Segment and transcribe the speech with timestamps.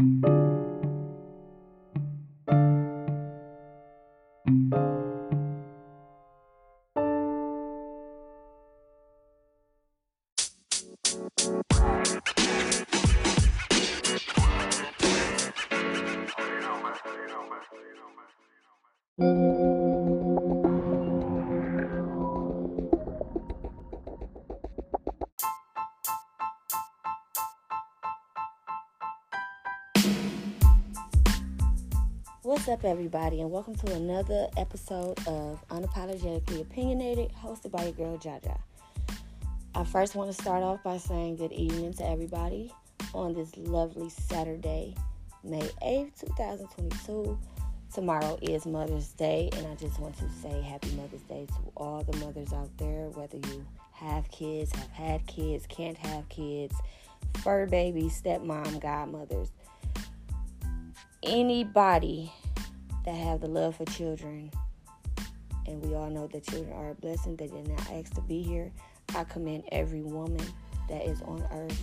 [0.00, 0.39] What's
[32.70, 38.56] up, everybody, and welcome to another episode of Unapologetically Opinionated, hosted by your girl Jaja.
[39.74, 42.72] I first want to start off by saying good evening to everybody
[43.12, 44.94] on this lovely Saturday,
[45.42, 47.36] May 8th, 2022.
[47.92, 52.04] Tomorrow is Mother's Day, and I just want to say Happy Mother's Day to all
[52.04, 56.76] the mothers out there, whether you have kids, have had kids, can't have kids,
[57.42, 59.50] fur babies, stepmom, godmothers
[61.22, 62.32] anybody
[63.04, 64.50] that have the love for children,
[65.66, 68.42] and we all know that children are a blessing, they did not ask to be
[68.42, 68.70] here.
[69.14, 70.44] I commend every woman
[70.88, 71.82] that is on earth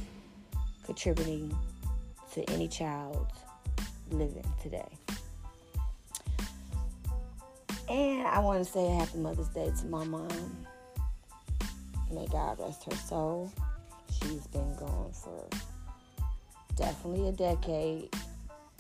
[0.86, 1.56] contributing
[2.34, 3.34] to any child's
[4.12, 4.88] living today.
[7.90, 10.68] And I want to say happy Mother's Day to my mom.
[12.12, 13.52] May God rest her soul.
[14.12, 15.48] She's been gone for
[16.76, 18.10] definitely a decade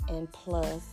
[0.10, 0.84] and plus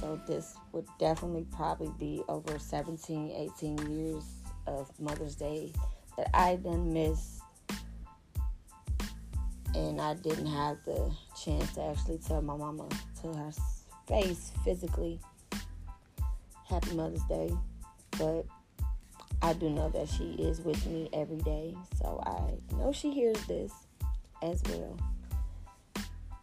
[0.00, 4.24] so this would definitely probably be over 17, 18 years
[4.66, 5.72] of Mother's Day
[6.16, 7.42] that I done missed.
[9.74, 12.88] And I didn't have the chance to actually tell my mama
[13.22, 13.52] to her
[14.08, 15.20] face physically
[16.66, 17.52] Happy Mother's Day.
[18.18, 18.46] But
[19.42, 21.76] I do know that she is with me every day.
[21.98, 23.72] So I know she hears this
[24.42, 24.96] as well.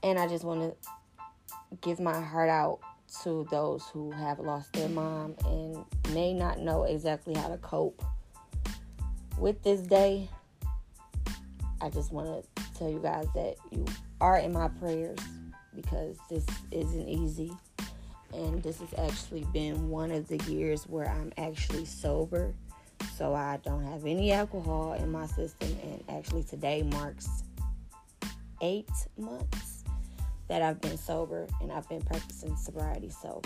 [0.03, 2.79] And I just want to give my heart out
[3.23, 8.03] to those who have lost their mom and may not know exactly how to cope
[9.37, 10.29] with this day.
[11.81, 13.85] I just want to tell you guys that you
[14.19, 15.19] are in my prayers
[15.75, 17.51] because this isn't easy.
[18.33, 22.53] And this has actually been one of the years where I'm actually sober.
[23.15, 25.75] So I don't have any alcohol in my system.
[25.81, 27.43] And actually, today marks
[28.61, 29.76] eight months
[30.47, 33.09] that I've been sober and I've been practicing sobriety.
[33.09, 33.41] So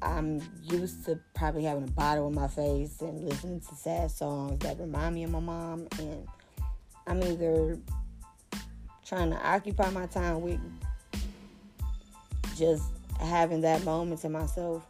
[0.00, 4.58] I'm used to probably having a bottle in my face and listening to sad songs
[4.60, 5.86] that remind me of my mom.
[5.98, 6.26] And
[7.06, 7.78] I'm either
[9.04, 10.60] trying to occupy my time with
[12.56, 12.84] just
[13.20, 14.86] having that moment to myself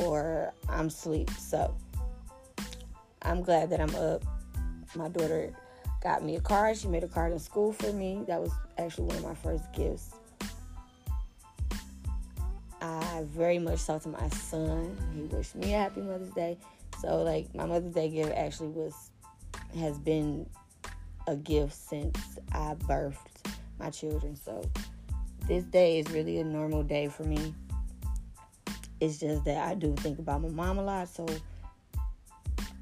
[0.00, 1.30] or I'm asleep.
[1.30, 1.74] So
[3.22, 4.22] I'm glad that I'm up.
[4.94, 5.52] My daughter
[6.04, 6.76] got me a card.
[6.76, 8.22] She made a card in school for me.
[8.28, 10.14] That was actually one of my first gifts.
[12.80, 14.94] I very much talked to my son.
[15.14, 16.58] He wished me a happy Mother's Day.
[17.00, 19.10] So like my Mother's Day gift actually was
[19.78, 20.46] has been
[21.26, 23.16] a gift since I birthed
[23.78, 24.36] my children.
[24.36, 24.62] So
[25.48, 27.54] this day is really a normal day for me.
[29.00, 31.26] It's just that I do think about my mom a lot, so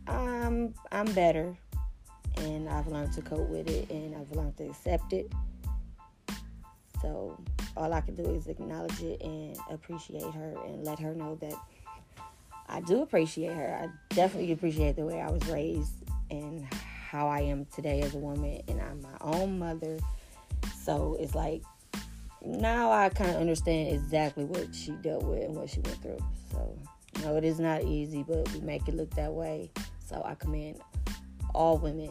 [0.09, 1.57] I'm I'm better
[2.43, 5.33] and I've learned to cope with it and I've learned to accept it.
[7.01, 7.39] So
[7.77, 11.55] all I can do is acknowledge it and appreciate her and let her know that
[12.69, 13.81] I do appreciate her.
[13.83, 15.95] I definitely appreciate the way I was raised
[16.31, 19.99] and how I am today as a woman and I'm my own mother.
[20.83, 21.63] So it's like
[22.45, 26.25] now I kind of understand exactly what she dealt with and what she went through.
[26.51, 26.79] So,
[27.19, 29.71] you know, it is not easy, but we make it look that way.
[30.05, 30.81] So I commend
[31.55, 32.11] all women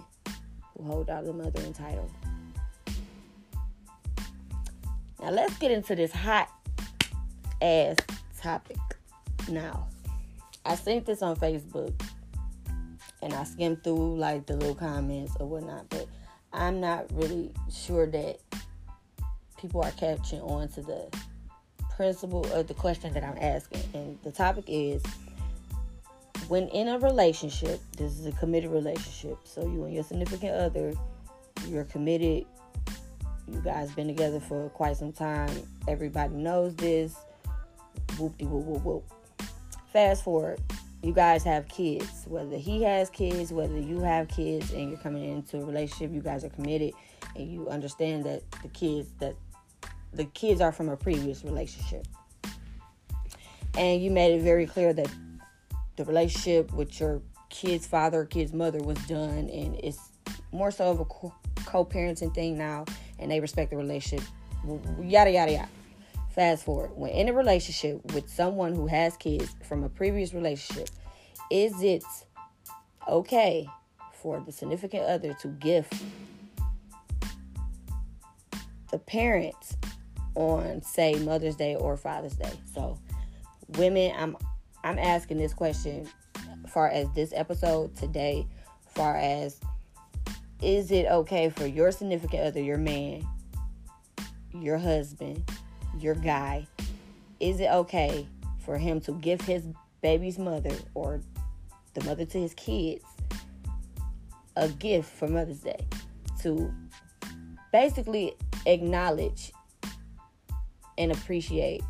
[0.78, 2.10] who hold out the mothering title.
[5.22, 6.50] Now let's get into this hot
[7.62, 7.98] ass
[8.42, 8.78] topic.
[9.50, 9.88] Now,
[10.66, 11.94] I sent this on Facebook
[13.22, 16.08] and I skimmed through like the little comments or whatnot, but
[16.54, 18.40] I'm not really sure that
[19.58, 21.08] people are catching on to the
[21.96, 23.84] principle of the question that I'm asking.
[23.94, 25.04] And the topic is
[26.52, 29.38] when in a relationship, this is a committed relationship.
[29.46, 30.94] So you and your significant other,
[31.66, 32.46] you're committed.
[33.48, 35.50] You guys been together for quite some time.
[35.88, 37.16] Everybody knows this.
[38.20, 39.04] Whoop de whoop whoop whoop.
[39.94, 40.60] Fast forward,
[41.02, 42.26] you guys have kids.
[42.28, 46.22] Whether he has kids, whether you have kids, and you're coming into a relationship, you
[46.22, 46.92] guys are committed,
[47.34, 49.36] and you understand that the kids that
[50.12, 52.06] the kids are from a previous relationship.
[53.78, 55.10] And you made it very clear that
[55.96, 60.00] the relationship with your kid's father, kid's mother was done, and it's
[60.52, 62.86] more so of a co parenting thing now.
[63.20, 64.28] and they respect the relationship.
[65.00, 65.70] Yada yada yada.
[66.34, 70.90] Fast forward, when in a relationship with someone who has kids from a previous relationship,
[71.50, 72.04] is it
[73.08, 73.68] okay
[74.14, 75.94] for the significant other to gift
[78.92, 79.76] the parents
[80.36, 82.54] on say Mother's Day or Father's Day?
[82.74, 82.98] So,
[83.78, 84.38] women, I'm
[84.84, 86.10] I'm asking this question
[86.68, 88.48] far as this episode today,
[88.88, 89.60] far as
[90.62, 93.28] is it okay for your significant other, your man,
[94.54, 95.44] your husband,
[96.00, 96.68] your guy,
[97.40, 98.28] is it okay
[98.60, 99.66] for him to give his
[100.02, 101.22] baby's mother or
[101.94, 103.04] the mother to his kids
[104.56, 105.88] a gift for Mother's Day?
[106.42, 106.74] To
[107.72, 108.34] basically
[108.66, 109.52] acknowledge
[110.98, 111.82] and appreciate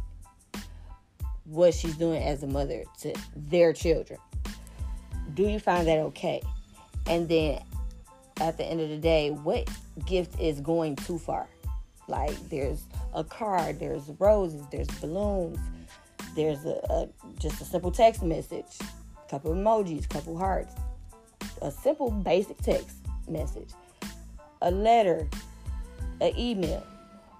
[1.52, 4.20] what she's doing as a mother to their children.
[5.34, 6.42] Do you find that okay?
[7.08, 7.62] And then
[8.40, 9.70] at the end of the day, what
[10.06, 11.48] gift is going too far?
[12.08, 12.84] Like there's
[13.14, 15.60] a card, there's roses, there's balloons,
[16.36, 20.74] there's a, a just a simple text message, a couple emojis, couple hearts,
[21.62, 23.70] a simple basic text message,
[24.62, 25.28] a letter,
[26.22, 26.86] an email.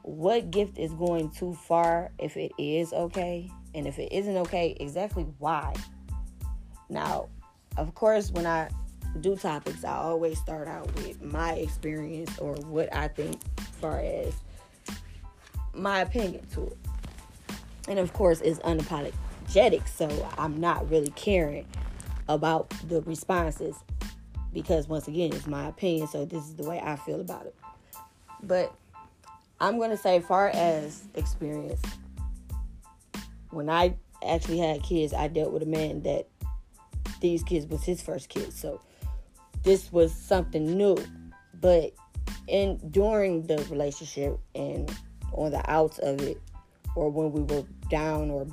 [0.04, 3.50] What gift is going too far if it is okay?
[3.74, 5.74] And if it isn't okay, exactly why?
[6.90, 7.30] Now,
[7.78, 8.70] of course, when I
[9.20, 14.00] do topics, I always start out with my experience or what I think as far
[14.00, 14.34] as
[15.74, 16.78] my opinion to it.
[17.88, 21.66] And of course, it's unapologetic, so I'm not really caring
[22.28, 23.76] about the responses
[24.54, 27.56] because once again, it's my opinion, so this is the way I feel about it.
[28.44, 28.74] But
[29.60, 31.82] I'm going to say, far as experience,
[33.52, 33.96] when I
[34.26, 36.28] actually had kids, I dealt with a man that
[37.20, 38.60] these kids was his first kids.
[38.60, 38.82] So
[39.64, 40.98] this was something new.
[41.60, 41.94] But
[42.48, 44.92] in during the relationship and
[45.34, 46.42] on the outs of it,
[46.96, 48.48] or when we were down or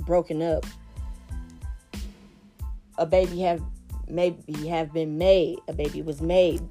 [0.00, 0.64] broken up,
[2.96, 3.62] a baby have
[4.08, 5.58] maybe have been made.
[5.68, 6.62] A baby was made.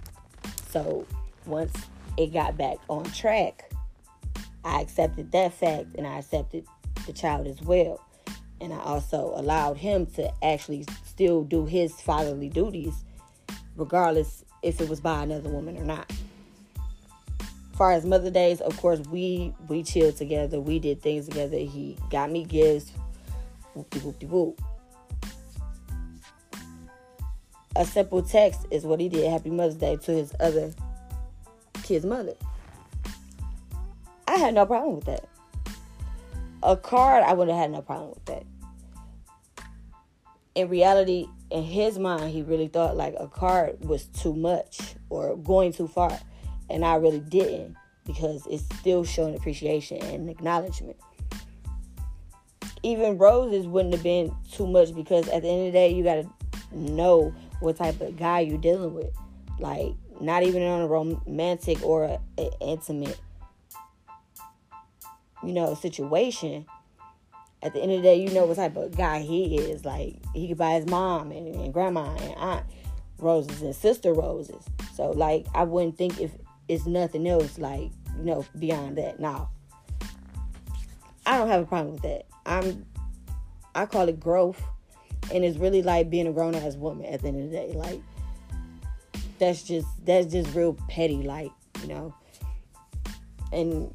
[0.69, 1.05] So
[1.45, 1.73] once
[2.17, 3.71] it got back on track,
[4.63, 6.65] I accepted that fact and I accepted
[7.05, 8.03] the child as well.
[8.61, 13.03] And I also allowed him to actually still do his fatherly duties,
[13.75, 16.11] regardless if it was by another woman or not.
[17.39, 20.61] As far as Mother Days, of course, we we chilled together.
[20.61, 21.57] We did things together.
[21.57, 22.91] He got me gifts.
[23.75, 24.61] Whoopty whoopty whoop.
[27.75, 29.29] A simple text is what he did.
[29.29, 30.71] Happy Mother's Day to his other
[31.81, 32.35] kid's mother.
[34.27, 35.27] I had no problem with that.
[36.63, 38.43] A card, I would have had no problem with that.
[40.55, 45.35] In reality, in his mind, he really thought like a card was too much or
[45.35, 46.17] going too far.
[46.69, 47.75] And I really didn't
[48.05, 50.95] because it's still showing appreciation and acknowledgement.
[52.81, 56.03] Even roses wouldn't have been too much because at the end of the day, you
[56.03, 56.29] got to
[56.71, 59.11] know what type of guy you're dealing with.
[59.59, 62.05] Like, not even on a romantic or
[62.37, 63.19] an intimate
[65.43, 66.65] you know, situation,
[67.63, 69.85] at the end of the day, you know what type of guy he is.
[69.85, 72.65] Like he could buy his mom and, and grandma and aunt
[73.17, 74.65] roses and sister roses.
[74.95, 76.31] So like I wouldn't think if
[76.67, 79.19] it's nothing else like you know beyond that.
[79.19, 79.49] Now
[81.25, 82.25] I don't have a problem with that.
[82.45, 82.85] I'm
[83.75, 84.61] I call it growth,
[85.33, 87.73] and it's really like being a grown ass woman at the end of the day.
[87.73, 88.01] Like
[89.39, 92.13] that's just that's just real petty, like you know.
[93.51, 93.93] And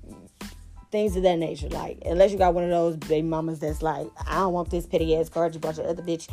[0.90, 1.68] things of that nature.
[1.68, 4.86] Like, unless you got one of those baby mamas that's like, I don't want this
[4.86, 6.28] petty ass card you bought your other bitch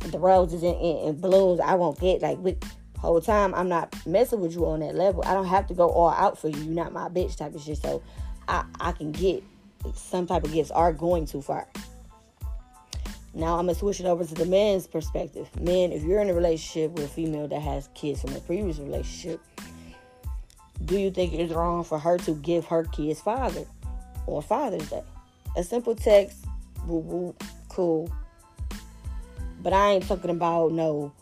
[0.00, 1.60] the roses and, and, and balloons.
[1.60, 2.62] I won't get like with
[2.98, 3.54] whole time.
[3.54, 5.22] I'm not messing with you on that level.
[5.24, 6.58] I don't have to go all out for you.
[6.58, 7.78] You're not my bitch type of shit.
[7.78, 8.02] So
[8.48, 9.42] I I can get
[9.94, 11.68] some type of gifts are going too far.
[13.34, 15.48] Now I'm gonna switch it over to the man's perspective.
[15.60, 18.78] Men, if you're in a relationship with a female that has kids from a previous
[18.78, 19.40] relationship,
[20.84, 23.66] do you think it's wrong for her to give her kid's father
[24.26, 25.02] on Father's Day.
[25.56, 26.44] A simple text,
[26.86, 27.36] woo woo,
[27.68, 28.10] cool.
[29.62, 31.12] But I ain't talking about no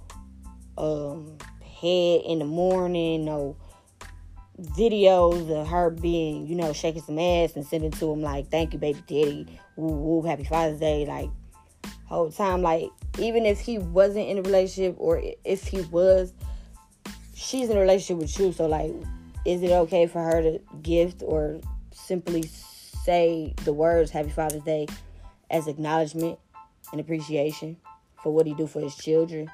[0.77, 3.57] um, head in the morning, no
[4.61, 8.73] videos of her being, you know, shaking some ass and sending to him like, "Thank
[8.73, 9.47] you, baby daddy,
[9.77, 11.31] woo woo, happy Father's Day." Like
[12.07, 16.33] whole time, like even if he wasn't in a relationship or if he was,
[17.35, 18.53] she's in a relationship with you.
[18.53, 18.93] So like,
[19.45, 21.61] is it okay for her to gift or
[21.93, 22.45] simply
[23.05, 24.87] say the words Happy Father's Day
[25.51, 26.39] as acknowledgement
[26.91, 27.77] and appreciation
[28.23, 29.51] for what he do for his children.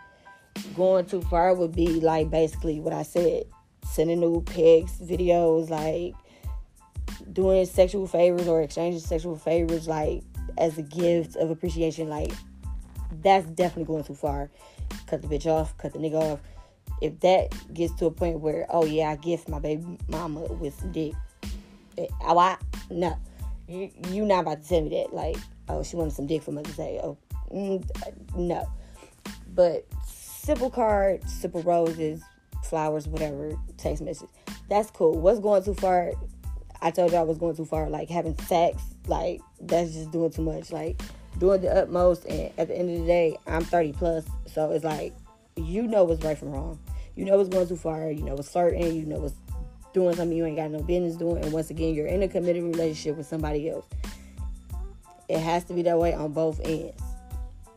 [0.77, 3.45] Going too far would be like basically what I said,
[3.85, 6.15] sending new pics, videos, like
[7.33, 10.23] doing sexual favors or exchanging sexual favors, like
[10.59, 12.33] as a gift of appreciation, like
[13.23, 14.51] that's definitely going too far.
[15.07, 16.41] Cut the bitch off, cut the nigga off.
[17.01, 20.79] If that gets to a point where, oh yeah, I gift my baby mama with
[20.79, 21.15] some dick,
[21.99, 22.57] eh, oh, I
[22.91, 23.17] no,
[23.71, 25.15] you you not about to tell me that.
[25.15, 25.37] Like,
[25.69, 27.01] oh, she wanted some dick for Mother's Day.
[27.03, 27.17] Oh,
[27.53, 27.85] mm,
[28.37, 28.69] no.
[29.55, 32.23] But simple card, simple roses,
[32.65, 34.29] flowers, whatever, text message.
[34.69, 35.19] That's cool.
[35.19, 36.13] What's going too far?
[36.83, 37.89] I told you I was going too far.
[37.89, 40.73] Like having sex, like that's just doing too much.
[40.73, 41.01] Like
[41.39, 44.85] doing the utmost, and at the end of the day, I'm 30 plus, so it's
[44.85, 45.15] like
[45.57, 46.79] you know what's right from wrong.
[47.17, 48.11] You know what's going too far.
[48.11, 48.97] You know what's flirting.
[48.97, 49.35] You know what's
[49.93, 51.43] doing something you ain't got no business doing.
[51.45, 53.87] And once again, you're in a committed relationship with somebody else.
[55.29, 57.01] It has to be that way on both ends.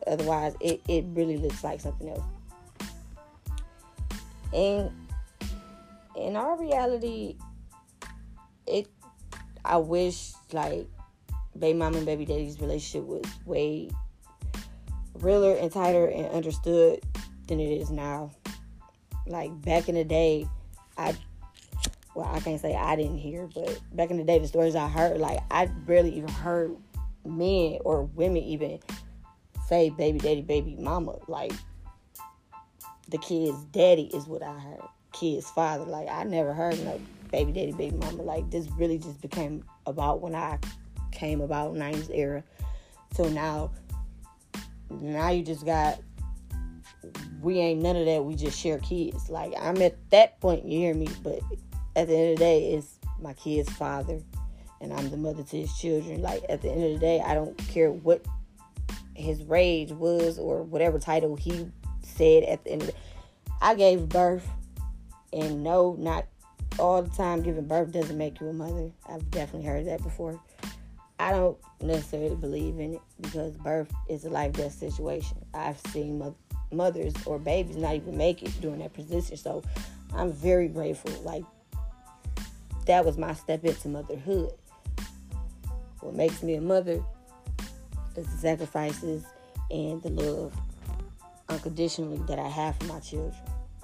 [0.06, 2.22] Otherwise, it, it really looks like something else.
[4.52, 4.90] And
[6.16, 7.36] in our reality,
[8.66, 8.86] it
[9.64, 10.86] I wish like
[11.58, 13.90] baby mom and baby daddy's relationship was way
[15.14, 17.00] realer and tighter and understood
[17.48, 18.30] than it is now.
[19.26, 20.46] Like back in the day,
[20.98, 21.14] I
[22.14, 24.88] well, I can't say I didn't hear, but back in the day, the stories I
[24.88, 26.76] heard, like I barely even heard
[27.24, 28.80] men or women even
[29.66, 31.16] say baby daddy, baby mama.
[31.26, 31.52] Like
[33.08, 34.82] the kid's daddy is what I heard.
[35.12, 35.84] Kid's father.
[35.84, 37.00] Like I never heard no
[37.32, 38.22] baby daddy, baby mama.
[38.22, 40.58] Like this really just became about when I
[41.10, 42.44] came about 90s era.
[43.14, 43.72] So now
[44.90, 45.98] now you just got
[47.42, 48.24] we ain't none of that.
[48.24, 49.28] We just share kids.
[49.28, 51.40] Like I'm at that point, you hear me, but
[51.96, 54.20] at the end of the day, it's my kid's father,
[54.80, 56.22] and I'm the mother to his children.
[56.22, 58.24] Like at the end of the day, I don't care what
[59.14, 61.70] his rage was or whatever title he
[62.02, 62.94] said at the end of the
[63.62, 64.46] I gave birth
[65.32, 66.26] and no not
[66.78, 68.90] all the time giving birth doesn't make you a mother.
[69.08, 70.40] I've definitely heard that before.
[71.18, 75.38] I don't necessarily believe in it because birth is a life death situation.
[75.54, 76.36] I've seen mo-
[76.72, 79.36] mothers or babies not even make it during that position.
[79.36, 79.62] So
[80.12, 81.12] I'm very grateful.
[81.22, 81.44] Like
[82.86, 84.52] that was my step into motherhood.
[86.00, 87.02] What makes me a mother
[88.16, 89.24] is the sacrifices
[89.70, 90.54] and the love
[91.48, 93.34] unconditionally that I have for my children.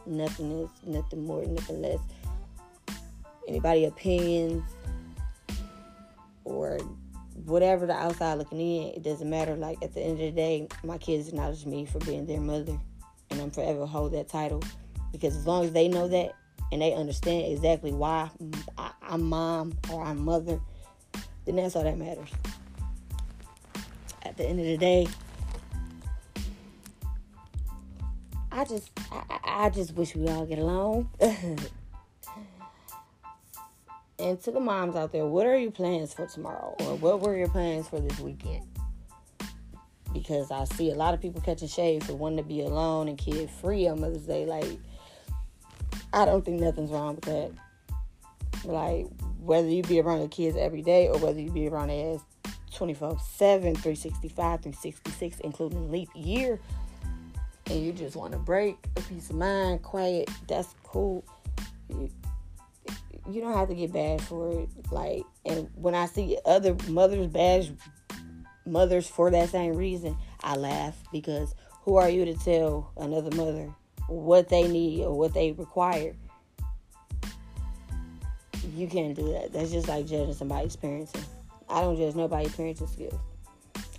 [0.06, 2.00] Nothing is, nothing more, nothing less.
[3.48, 4.62] Anybody opinions
[6.44, 6.78] or
[7.44, 9.56] whatever the outside looking in, it doesn't matter.
[9.56, 12.78] Like at the end of the day, my kids acknowledge me for being their mother,
[13.30, 14.62] and I'm forever hold that title
[15.12, 16.32] because as long as they know that
[16.72, 18.30] and they understand exactly why
[19.10, 20.60] I'm mom or I'm mother,
[21.44, 22.30] then that's all that matters.
[24.22, 25.08] At the end of the day,
[28.52, 31.10] I just I, I just wish we all get along.
[34.20, 36.76] and to the moms out there, what are your plans for tomorrow?
[36.78, 38.64] Or what were your plans for this weekend?
[40.12, 43.18] Because I see a lot of people catching shade for wanting to be alone and
[43.18, 44.46] kid free on Mother's Day.
[44.46, 44.78] Like,
[46.12, 47.50] I don't think nothing's wrong with that.
[48.64, 49.06] Like,
[49.38, 52.20] whether you be around your kids every day or whether you be around their ass
[52.74, 56.60] 24 7, 365, 366, including leap year,
[57.66, 61.24] and you just want a break, a peace of mind, quiet, that's cool.
[61.88, 62.10] You,
[63.28, 64.68] you don't have to get bad for it.
[64.90, 67.70] Like, and when I see other mothers bash
[68.66, 73.72] mothers for that same reason, I laugh because who are you to tell another mother
[74.08, 76.14] what they need or what they require?
[78.80, 79.52] You can't do that.
[79.52, 81.22] That's just like judging somebody's parenting.
[81.68, 83.20] I don't judge nobody's parenting skills.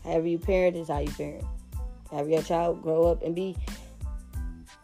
[0.04, 1.46] However you parent is how you parent.
[2.10, 3.56] Have your child grow up and be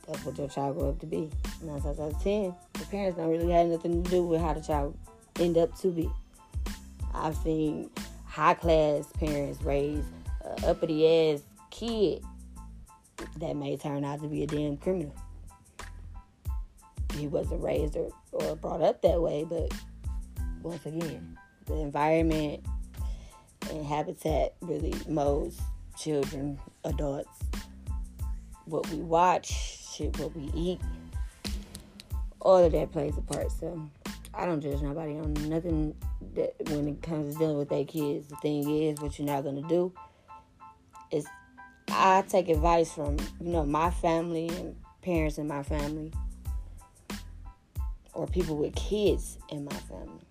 [0.08, 1.32] that's what your child grow up to be.
[1.64, 4.54] Nine times out of ten, the parents don't really have nothing to do with how
[4.54, 4.96] the child
[5.40, 6.10] end up to be.
[7.14, 7.90] I've seen
[8.26, 10.06] high class parents raise
[10.46, 12.24] an uppity ass kid
[13.38, 15.16] that may turn out to be a damn criminal.
[17.16, 19.74] He wasn't raised or, or brought up that way, but
[20.64, 22.66] once again, the environment
[23.70, 25.60] and habitat really molds
[25.98, 27.40] children, adults,
[28.66, 30.80] what we watch, shit, what we eat,
[32.40, 33.52] all of that plays a part.
[33.52, 33.90] So
[34.34, 35.96] I don't judge nobody on nothing
[36.36, 38.28] that when it comes to dealing with their kids.
[38.28, 39.92] The thing is, what you're not gonna do
[41.12, 41.26] is
[41.90, 46.14] I take advice from you know my family and parents in my family,
[48.14, 50.27] or people with kids in my family.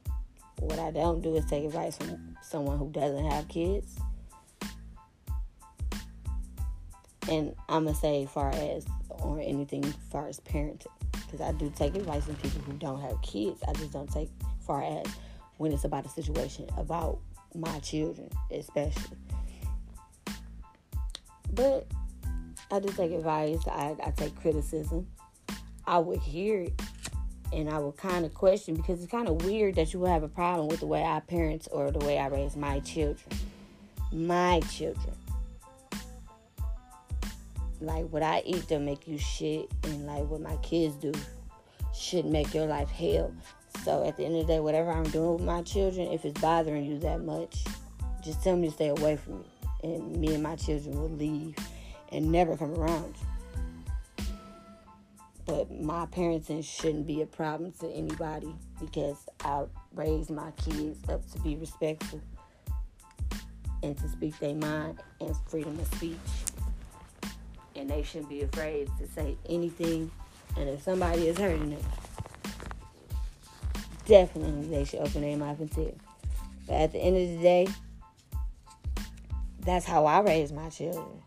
[0.61, 3.99] What I don't do is take advice from someone who doesn't have kids
[7.31, 10.87] and I'm gonna say far as or anything far as parenting.
[11.13, 13.63] because I do take advice from people who don't have kids.
[13.67, 14.31] I just don't take
[14.65, 15.07] far as
[15.59, 17.19] when it's about a situation about
[17.55, 19.17] my children, especially.
[21.53, 21.87] But
[22.71, 23.67] I do take advice.
[23.67, 25.07] I, I take criticism.
[25.87, 26.83] I would hear it
[27.53, 30.23] and I would kind of question because it's kind of weird that you would have
[30.23, 33.37] a problem with the way I parent or the way I raise my children.
[34.13, 35.15] My children.
[37.81, 41.13] Like what I eat don't make you shit, and like what my kids do
[41.95, 43.33] should make your life hell.
[43.85, 46.41] So at the end of the day, whatever I'm doing with my children, if it's
[46.41, 47.65] bothering you that much,
[48.25, 49.47] just tell me to stay away from me,
[49.85, 51.55] and me and my children will leave
[52.11, 53.36] and never come around you.
[55.47, 61.25] But my parenting shouldn't be a problem to anybody because I raised my kids up
[61.31, 62.21] to be respectful
[63.85, 66.19] and to speak their mind and freedom of speech.
[67.77, 70.11] And they shouldn't be afraid to say anything.
[70.57, 71.85] And if somebody is hurting them,
[74.07, 75.95] definitely they should open their mouth and tell.
[76.67, 77.69] But at the end of the day,
[79.61, 81.23] that's how I raise my children.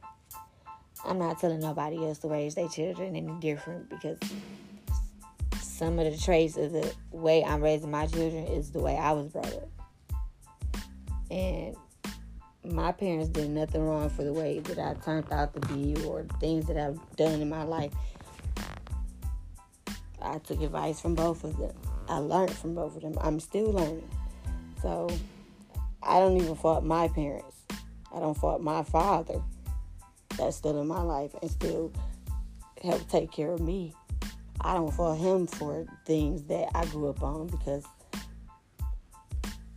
[1.05, 4.19] I'm not telling nobody else to raise their children any different because
[5.59, 9.13] some of the traits of the way I'm raising my children is the way I
[9.13, 9.69] was brought up.
[11.31, 11.75] And
[12.65, 16.25] my parents did nothing wrong for the way that I turned out to be or
[16.39, 17.93] things that I've done in my life.
[20.21, 21.75] I took advice from both of them.
[22.09, 23.17] I learned from both of them.
[23.21, 24.09] I'm still learning.
[24.81, 25.09] So
[26.03, 27.55] I don't even fault my parents.
[28.13, 29.41] I don't fault my father
[30.39, 31.91] that's still in my life and still
[32.81, 33.93] help take care of me.
[34.61, 37.85] I don't fault him for things that I grew up on because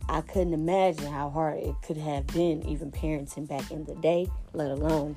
[0.09, 4.27] I couldn't imagine how hard it could have been even parenting back in the day,
[4.53, 5.15] let alone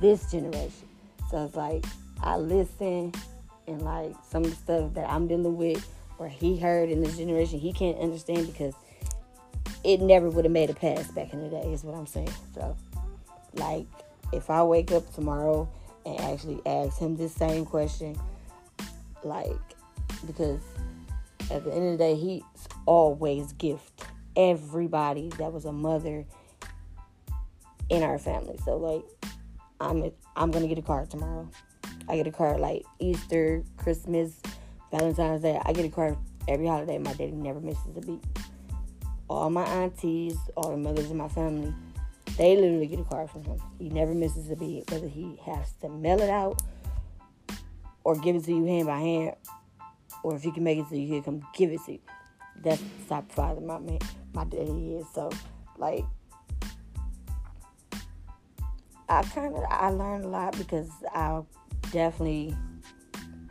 [0.00, 0.88] this generation.
[1.30, 1.84] So it's like
[2.22, 3.12] I listen
[3.66, 5.88] and like some of the stuff that I'm dealing with
[6.18, 8.74] or he heard in this generation he can't understand because
[9.84, 12.32] it never would have made a pass back in the day is what I'm saying.
[12.54, 12.76] So
[13.54, 13.86] like
[14.32, 15.68] if I wake up tomorrow
[16.04, 18.16] and actually ask him this same question,
[19.22, 19.56] like,
[20.26, 20.60] because
[21.50, 22.42] at the end of the day, he's
[22.86, 24.04] always gift
[24.36, 26.24] everybody that was a mother
[27.88, 28.58] in our family.
[28.64, 29.04] So like,
[29.80, 31.48] I'm I'm gonna get a card tomorrow.
[32.08, 34.40] I get a card like Easter, Christmas,
[34.90, 35.60] Valentine's Day.
[35.64, 36.16] I get a card
[36.48, 36.98] every holiday.
[36.98, 38.24] My daddy never misses a beat.
[39.28, 41.74] All my aunties, all the mothers in my family,
[42.36, 43.60] they literally get a card from him.
[43.78, 46.62] He never misses a beat, whether he has to mail it out
[48.04, 49.36] or give it to you hand by hand,
[50.22, 52.00] or if he can make it to you, he'll come give it to you.
[52.62, 53.98] That's the type of father my man,
[54.32, 55.06] my daddy is.
[55.12, 55.30] So,
[55.76, 56.04] like,
[59.08, 61.42] I kind of I learned a lot because I
[61.90, 62.56] definitely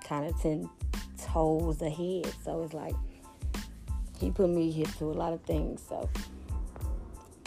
[0.04, 0.70] kind of ten
[1.18, 2.32] toes ahead.
[2.44, 2.96] So it's like
[4.20, 5.84] he put me here to a lot of things.
[5.88, 6.10] So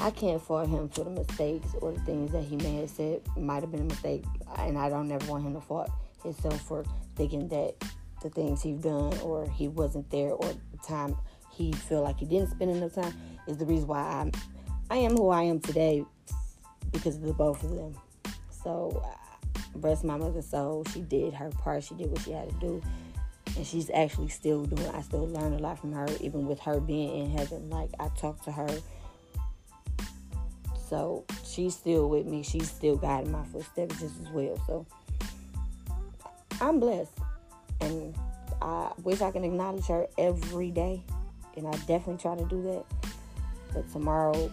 [0.01, 3.21] I can't fault him for the mistakes or the things that he may have said
[3.37, 4.25] might have been a mistake,
[4.57, 5.91] and I don't ever want him to fault
[6.23, 6.85] himself for
[7.17, 7.75] thinking that
[8.23, 11.17] the things he's done or he wasn't there or the time
[11.53, 13.13] he feel like he didn't spend enough time
[13.47, 14.33] is the reason why I'm
[14.91, 16.05] I am who I am today
[16.93, 17.95] because of the both of them.
[18.51, 20.85] So, uh, bless my mother's soul.
[20.93, 21.85] She did her part.
[21.85, 22.83] She did what she had to do,
[23.57, 24.89] and she's actually still doing.
[24.95, 27.69] I still learn a lot from her, even with her being in heaven.
[27.69, 28.69] Like I talk to her
[30.89, 32.43] so she's still with me.
[32.43, 34.61] She's still guiding my footsteps just as well.
[34.67, 34.87] So
[36.61, 37.13] I'm blessed.
[37.81, 38.15] And
[38.63, 41.03] I wish I can acknowledge her every day.
[41.57, 42.85] And I definitely try to do that.
[43.75, 44.53] But tomorrow,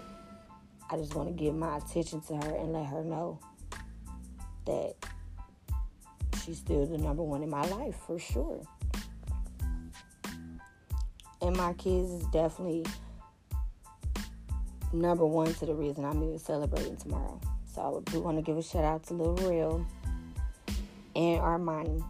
[0.92, 3.40] I just want to give my attention to her and let her know
[4.66, 4.96] that
[6.44, 8.62] she's still the number one in my life for sure.
[11.42, 12.86] And my kids is definitely
[15.02, 17.40] number one to the reason I'm even celebrating tomorrow.
[17.74, 19.86] So I do want to give a shout out to Lil Real
[21.16, 22.04] and Armani.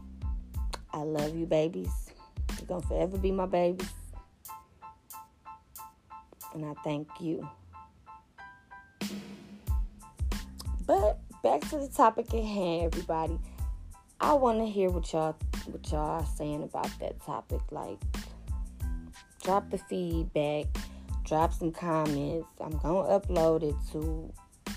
[0.94, 1.92] I love you, babies.
[2.58, 3.90] You're going to forever be my babies.
[6.54, 7.48] And I thank you.
[10.88, 13.40] But back to the topic at hand, everybody.
[14.22, 17.60] I want to hear what y'all what y'all saying about that topic.
[17.72, 17.98] Like,
[19.44, 20.68] drop the feedback
[21.26, 22.48] drop some comments.
[22.62, 24.32] I'm to upload it to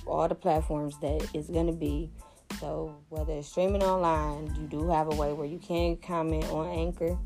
[0.06, 2.10] all the platforms that it's to be.
[2.58, 6.66] So, whether it's streaming online, you do have a way where you can comment on
[6.66, 7.16] Anchor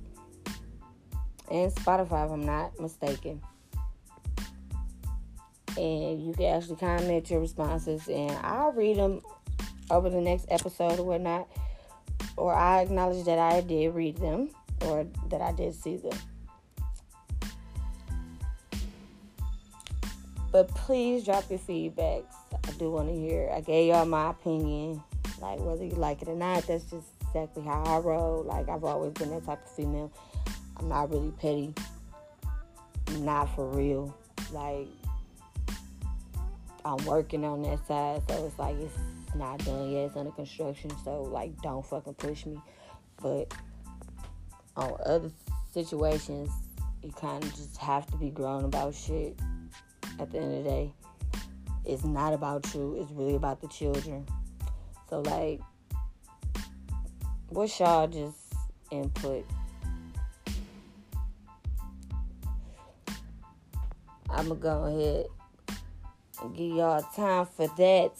[1.50, 3.40] and Spotify, if I'm not mistaken.
[5.78, 9.22] And you can actually comment your responses, and I'll read them
[9.90, 11.48] over the next episode or whatnot.
[12.36, 14.50] Or I acknowledge that I did read them
[14.82, 16.18] or that I did see them.
[20.52, 22.34] But please drop your feedbacks.
[22.52, 23.50] I do want to hear.
[23.50, 25.02] I gave y'all my opinion.
[25.40, 28.44] Like whether you like it or not, that's just exactly how I roll.
[28.44, 30.12] Like I've always been that type of female.
[30.76, 31.74] I'm not really petty.
[33.20, 34.14] Not for real.
[34.52, 34.88] Like
[36.84, 38.98] I'm working on that side, so it's like it's
[39.34, 40.06] not done yet.
[40.06, 42.60] It's under construction, so like don't fucking push me.
[43.22, 43.54] But
[44.76, 45.30] on other
[45.72, 46.50] situations,
[47.02, 49.38] you kind of just have to be grown about shit.
[50.18, 50.94] At the end of the day,
[51.84, 52.96] it's not about you.
[53.00, 54.26] It's really about the children.
[55.08, 55.60] So like,
[57.48, 58.36] what's y'all just
[58.90, 59.44] input?
[64.30, 65.26] I'm gonna go ahead
[66.40, 68.12] and give y'all time for that.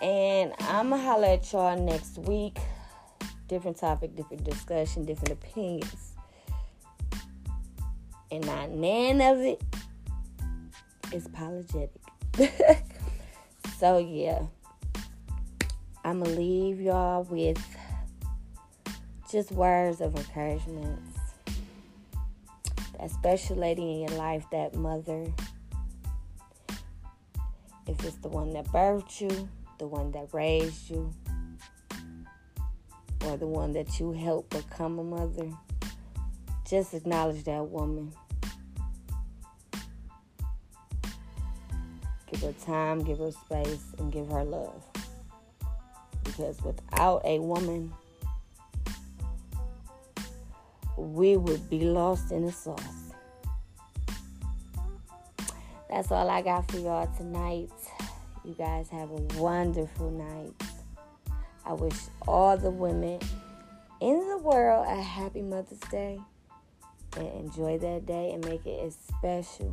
[0.00, 2.58] And I'm gonna holler at y'all next week.
[3.46, 6.11] Different topic, different discussion, different opinions.
[8.32, 9.62] And not none of it
[11.12, 11.90] is apologetic.
[13.78, 14.46] so yeah.
[16.02, 17.62] I'ma leave y'all with
[19.30, 20.98] just words of encouragement.
[22.98, 25.26] That special lady in your life, that mother.
[27.86, 31.12] If it's the one that birthed you, the one that raised you,
[33.26, 35.50] or the one that you helped become a mother,
[36.68, 38.12] just acknowledge that woman.
[42.32, 44.82] Give her time, give her space, and give her love.
[46.24, 47.92] Because without a woman,
[50.96, 52.80] we would be lost in the sauce.
[55.90, 57.70] That's all I got for y'all tonight.
[58.44, 60.54] You guys have a wonderful night.
[61.66, 61.94] I wish
[62.26, 63.20] all the women
[64.00, 66.18] in the world a happy Mother's Day
[67.16, 69.70] and enjoy that day and make it as special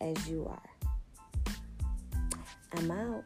[0.00, 0.73] as you are.
[2.76, 3.24] I'm out.